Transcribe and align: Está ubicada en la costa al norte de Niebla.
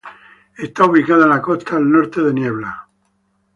Está 0.57 0.85
ubicada 0.89 1.25
en 1.25 1.29
la 1.29 1.43
costa 1.43 1.75
al 1.75 1.87
norte 1.87 2.21
de 2.23 2.33
Niebla. 2.33 2.87